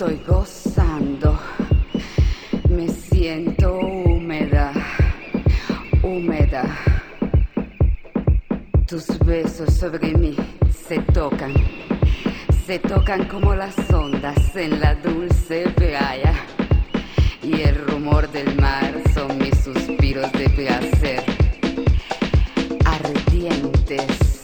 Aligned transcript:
Estoy 0.00 0.22
gozando. 0.26 1.38
Me 2.70 2.88
siento 2.88 3.74
húmeda, 3.74 4.72
húmeda. 6.02 6.64
Tus 8.88 9.18
besos 9.18 9.74
sobre 9.74 10.14
mí 10.14 10.34
se 10.72 11.00
tocan, 11.00 11.52
se 12.64 12.78
tocan 12.78 13.28
como 13.28 13.54
las 13.54 13.76
ondas 13.90 14.56
en 14.56 14.80
la 14.80 14.94
dulce 14.94 15.68
playa. 15.76 16.32
Y 17.42 17.60
el 17.60 17.74
rumor 17.86 18.26
del 18.32 18.56
mar 18.56 19.02
son 19.12 19.36
mis 19.36 19.54
suspiros 19.62 20.32
de 20.32 20.48
placer, 20.48 21.22
ardientes. 22.86 24.39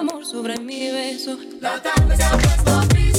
amor 0.00 0.24
sobre 0.24 0.58
mi 0.58 0.90
beso. 0.90 1.38
La 1.60 1.80
tarde 1.82 2.16
se 2.16 2.22
ha 2.22 2.30
puesto 2.30 2.82
fría. 2.88 3.09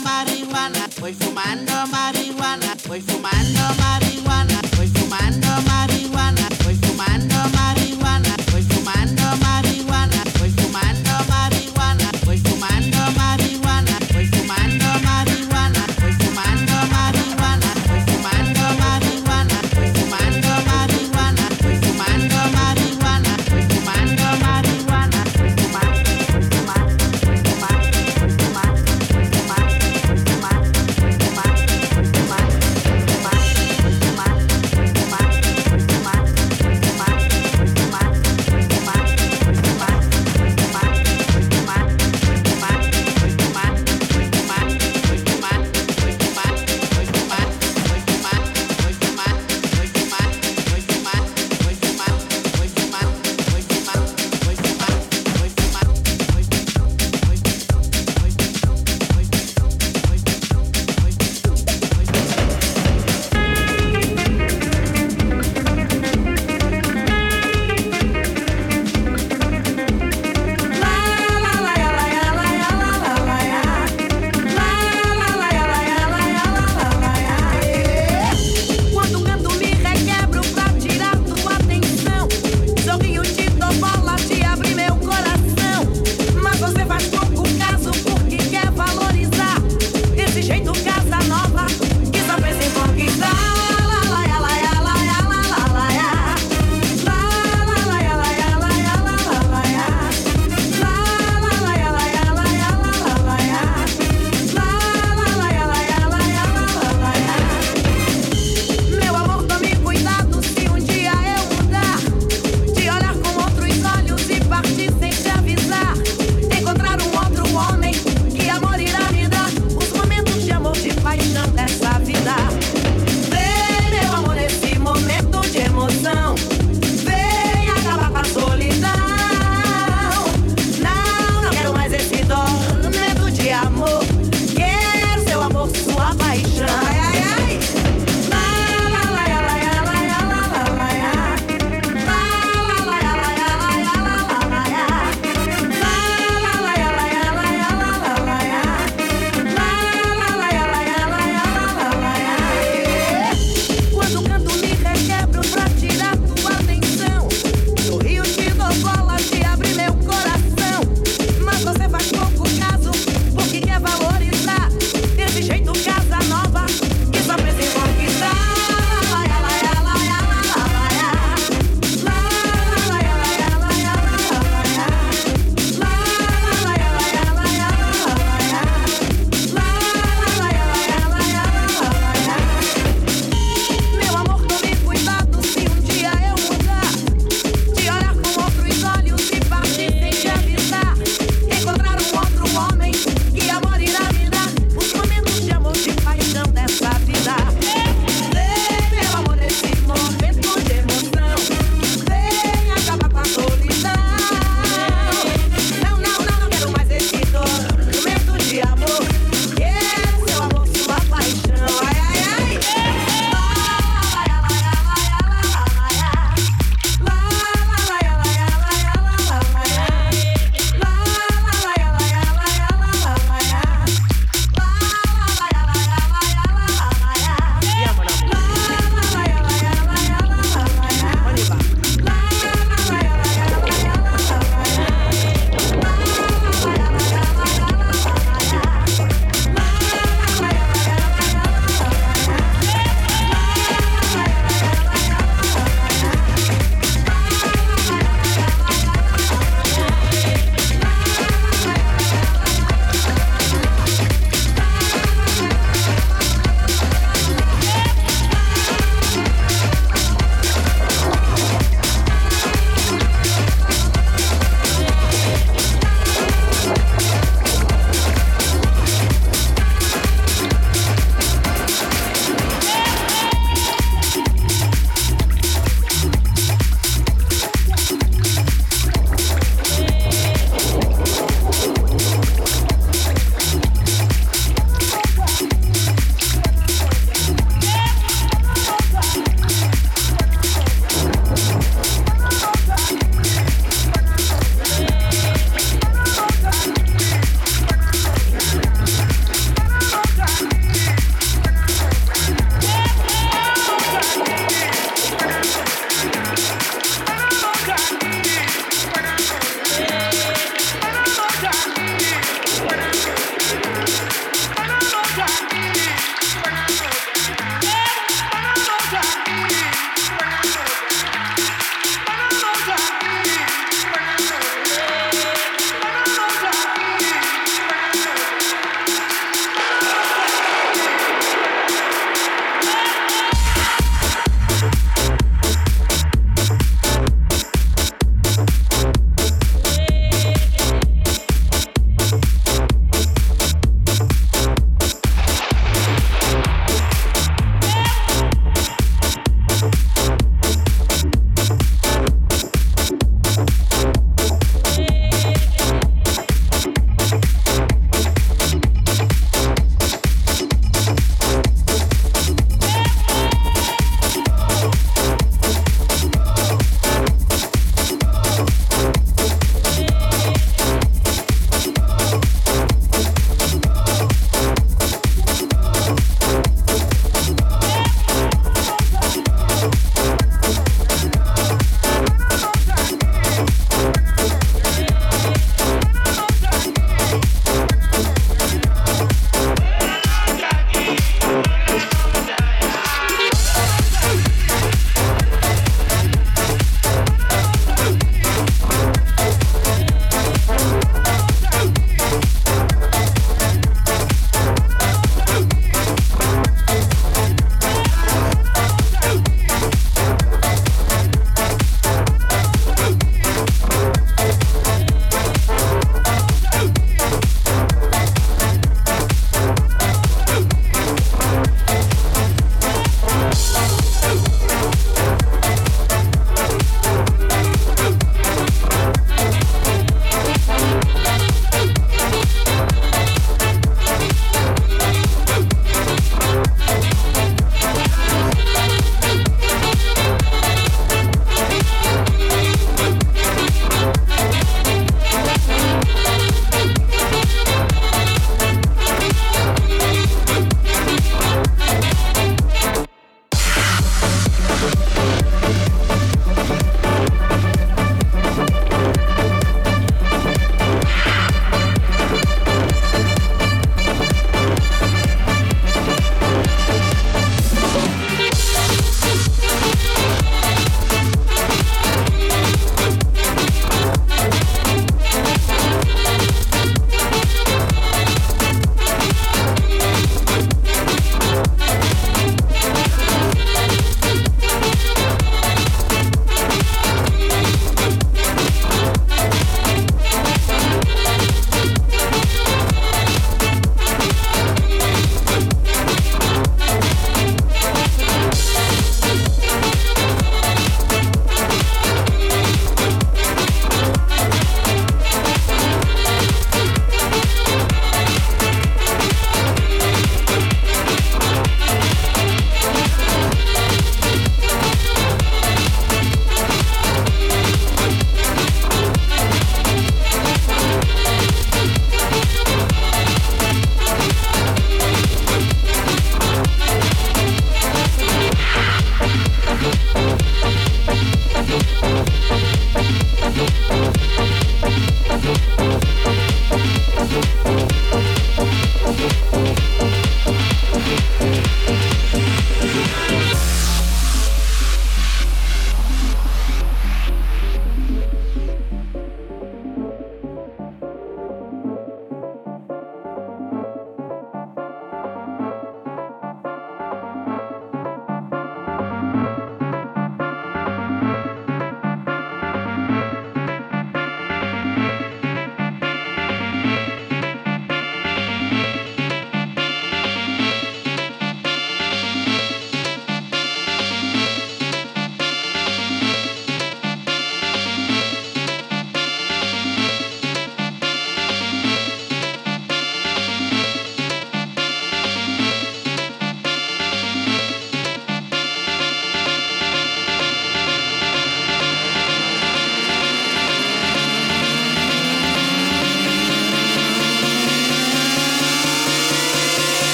marihuana, 0.00 0.88
voy 1.00 1.14
fumando 1.14 1.72
marihuana. 1.88 2.67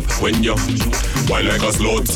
Up 0.00 0.22
when 0.22 0.42
you 0.42 0.54
wine 1.28 1.46
like 1.46 1.62
a 1.62 1.72
slut. 1.72 2.08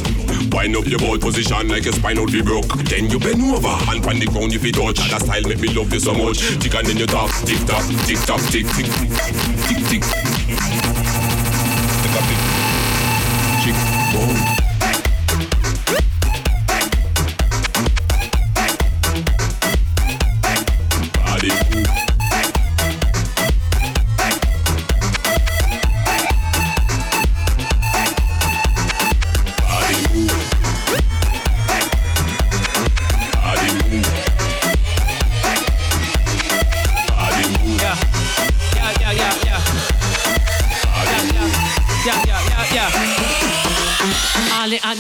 Wind 0.53 0.77
up 0.77 0.87
your 0.87 0.99
boat 0.99 1.21
position 1.21 1.69
like 1.69 1.87
a 1.87 1.93
spinal 1.93 2.27
be 2.27 2.43
broke. 2.43 2.69
Then 2.85 3.11
you 3.11 3.19
bend 3.19 3.43
over 3.43 3.69
and 3.91 4.03
pan 4.03 4.19
the 4.19 4.27
ground 4.27 4.55
if 4.55 4.65
you 4.65 4.73
touch. 4.73 4.99
That 5.11 5.23
style 5.23 5.43
make 5.43 5.61
me 5.61 5.69
love 5.69 5.93
you 5.93 6.01
so 6.01 6.15
much. 6.15 6.39
Tick 6.59 6.75
and 6.75 6.87
then 6.87 6.97
you 6.97 7.07
talk, 7.07 7.31
tick 7.45 7.61
tock, 7.67 7.85
tick 8.07 8.19
tock, 8.21 8.41
tick 8.51 8.67
tick, 8.67 9.54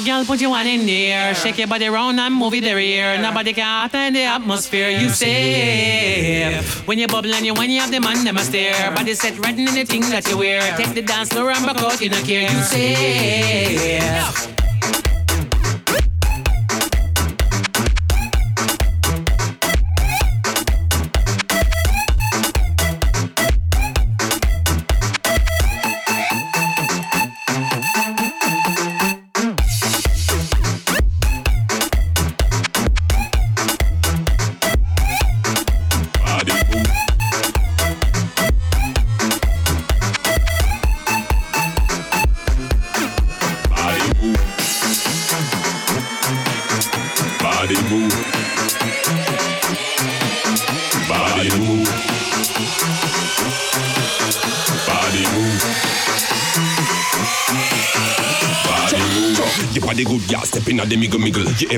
girl, 0.05 0.25
put 0.25 0.41
your 0.41 0.51
one 0.51 0.67
in 0.67 0.87
the 0.87 1.07
air. 1.07 1.35
Shake 1.35 1.59
your 1.59 1.67
body 1.67 1.89
round 1.89 2.21
and 2.21 2.35
move 2.35 2.55
it 2.55 2.63
there. 2.63 3.21
Nobody 3.21 3.53
can 3.53 3.91
in 3.95 4.13
the 4.13 4.23
atmosphere. 4.23 4.91
You 4.91 5.09
safe 5.09 6.87
when 6.87 6.99
you 6.99 7.07
bubble 7.07 7.35
and 7.35 7.47
you 7.47 7.55
when 7.55 7.71
you 7.71 7.81
have 7.81 7.91
the 7.91 8.01
man 8.01 8.25
them 8.25 8.37
a 8.37 8.41
stare. 8.41 8.95
Body 8.95 9.15
set 9.15 9.39
right 9.39 9.59
in 9.59 9.65
the 9.65 9.71
anything 9.71 10.03
that 10.11 10.29
you 10.29 10.39
wear. 10.39 10.61
Take 10.77 10.95
the 10.95 11.03
dance 11.03 11.31
floor 11.31 11.51
and 11.51 11.65
back 11.65 11.79
out, 11.79 12.01
you 12.01 12.09
don't 12.09 12.25
care. 12.25 12.51
You 12.51 12.63
safe. 12.63 14.54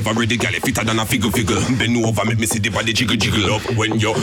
Miggle 0.01 0.03
miggle. 0.03 0.03
You 0.03 0.03
ever 0.03 0.19
ready, 0.19 0.37
gal? 0.37 0.51
Fitter 0.51 0.83
than 0.83 0.99
a 0.99 1.05
figure 1.05 1.31
figure. 1.31 1.77
Bend 1.77 2.05
over, 2.05 2.25
make 2.25 2.39
me 2.39 2.45
see 2.45 2.59
the 2.59 2.69
body 2.69 2.93
jiggle 2.93 3.17
jiggle 3.17 3.53
up 3.53 3.61
when 3.77 3.99
you. 3.99 4.13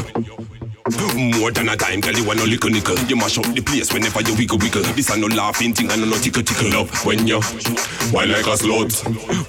More 1.41 1.51
than 1.51 1.68
a 1.70 1.77
time, 1.77 2.01
girl, 2.01 2.12
you 2.12 2.25
want 2.25 2.39
no 2.39 2.45
little 2.45 2.70
nickel. 2.70 2.99
You 3.09 3.16
mash 3.16 3.39
up 3.39 3.47
the 3.55 3.62
place 3.62 3.93
whenever 3.93 4.20
you 4.20 4.35
wiggle 4.37 4.59
wiggle. 4.59 4.83
This 4.95 5.11
a 5.11 5.18
no 5.18 5.27
laughing 5.29 5.72
thing 5.72 5.91
and 5.91 6.11
no 6.11 6.16
tickle 6.18 6.43
tickle 6.43 6.79
up 6.79 6.89
when 7.05 7.27
you 7.27 7.41
wine 8.12 8.31
like 8.31 8.47
a 8.47 8.55
slut. 8.55 8.93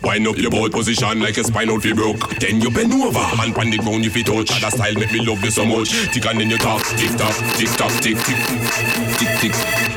Wind 0.01 0.27
up 0.27 0.37
your 0.37 0.51
boat 0.51 0.71
position 0.71 1.19
like 1.19 1.37
a 1.37 1.43
spinal 1.43 1.79
fib 1.79 1.97
broke. 1.97 2.39
Then 2.39 2.61
you 2.61 2.71
bend 2.71 2.93
over 2.93 3.19
and 3.19 3.53
pan 3.53 3.69
the 3.69 3.77
ground 3.77 4.05
if 4.05 4.15
you 4.15 4.23
touch. 4.23 4.49
That 4.61 4.73
style 4.73 4.93
make 4.93 5.11
me 5.11 5.25
love 5.25 5.43
you 5.43 5.51
so 5.51 5.65
much. 5.65 5.91
Tick 6.13 6.25
and 6.25 6.39
then 6.39 6.49
you 6.49 6.57
talk, 6.57 6.81
tick 6.95 7.11
tock, 7.17 7.35
tick 7.57 7.69
tock, 7.75 7.91
tick 8.01 8.17
tick, 8.17 8.39
tick 9.19 9.51
tick. 9.51 9.94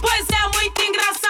pois 0.00 0.26
é 0.28 0.56
muito 0.56 0.82
engraçado. 0.82 1.25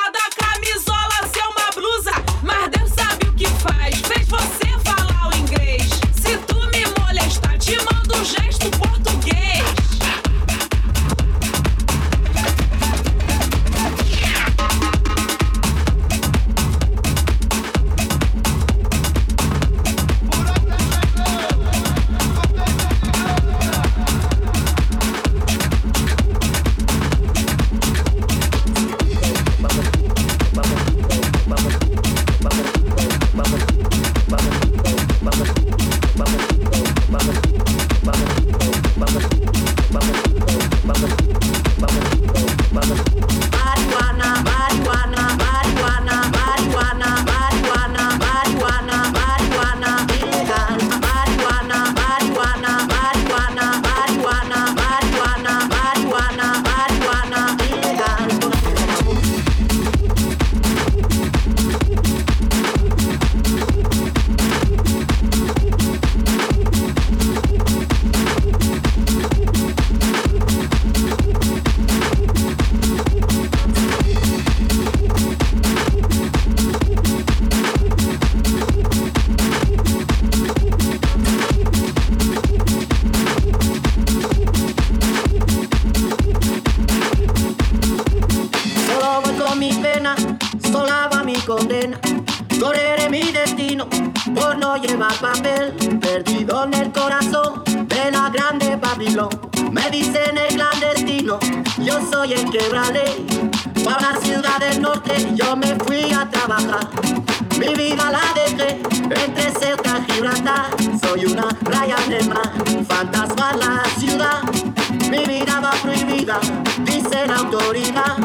en 117.27 117.33
autoridad. 117.33 118.17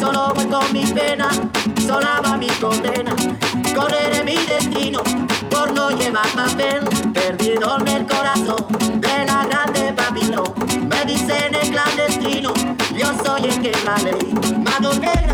Solo 0.00 0.32
voy 0.34 0.46
con 0.46 0.72
mi 0.72 0.84
pena, 0.86 1.28
sola 1.86 2.20
va 2.24 2.36
mi 2.36 2.48
condena. 2.60 3.14
Correré 3.74 4.24
mi 4.24 4.36
destino 4.36 5.02
por 5.50 5.72
no 5.72 5.90
llevar 5.90 6.28
papel. 6.28 6.80
Perdido 7.12 7.76
en 7.78 7.88
el 7.88 8.06
corazón 8.06 8.66
de 9.00 9.26
la 9.26 9.46
grande 9.46 9.94
Me 10.88 11.04
dicen 11.04 11.54
el 11.54 11.70
clandestino, 11.70 12.52
yo 12.96 13.08
soy 13.24 13.44
el 13.44 13.60
que 13.60 13.72
la 13.84 13.96
ley. 13.98 14.34
Madonna 14.64 15.29